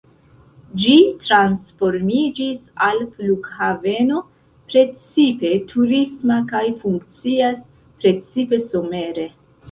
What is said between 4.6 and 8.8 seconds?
precipe turisma kaj funkcias precipe